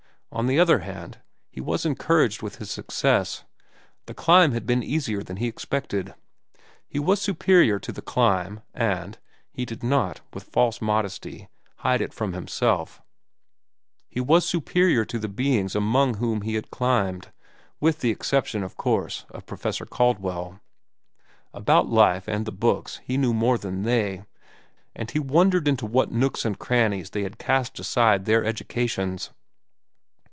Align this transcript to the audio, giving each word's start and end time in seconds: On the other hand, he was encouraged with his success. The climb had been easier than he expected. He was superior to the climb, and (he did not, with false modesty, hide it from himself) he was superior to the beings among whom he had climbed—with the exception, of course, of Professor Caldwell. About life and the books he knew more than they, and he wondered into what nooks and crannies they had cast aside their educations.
On 0.33 0.47
the 0.47 0.61
other 0.61 0.79
hand, 0.79 1.17
he 1.49 1.59
was 1.59 1.85
encouraged 1.85 2.41
with 2.41 2.55
his 2.55 2.71
success. 2.71 3.43
The 4.05 4.13
climb 4.13 4.53
had 4.53 4.65
been 4.65 4.81
easier 4.81 5.21
than 5.23 5.35
he 5.35 5.47
expected. 5.47 6.15
He 6.87 6.99
was 6.99 7.21
superior 7.21 7.79
to 7.79 7.91
the 7.91 8.01
climb, 8.01 8.61
and 8.73 9.17
(he 9.51 9.65
did 9.65 9.83
not, 9.83 10.21
with 10.33 10.45
false 10.45 10.79
modesty, 10.81 11.49
hide 11.79 11.99
it 11.99 12.13
from 12.13 12.31
himself) 12.31 13.01
he 14.07 14.21
was 14.21 14.47
superior 14.47 15.03
to 15.03 15.19
the 15.19 15.27
beings 15.27 15.75
among 15.75 16.13
whom 16.13 16.43
he 16.43 16.53
had 16.55 16.71
climbed—with 16.71 17.99
the 17.99 18.09
exception, 18.11 18.63
of 18.63 18.77
course, 18.77 19.25
of 19.31 19.45
Professor 19.45 19.85
Caldwell. 19.85 20.61
About 21.53 21.87
life 21.89 22.29
and 22.29 22.45
the 22.45 22.53
books 22.53 23.01
he 23.03 23.17
knew 23.17 23.33
more 23.33 23.57
than 23.57 23.83
they, 23.83 24.23
and 24.95 25.11
he 25.11 25.19
wondered 25.19 25.67
into 25.67 25.85
what 25.85 26.09
nooks 26.09 26.45
and 26.45 26.57
crannies 26.57 27.09
they 27.09 27.23
had 27.23 27.37
cast 27.37 27.77
aside 27.79 28.23
their 28.23 28.45
educations. 28.45 29.31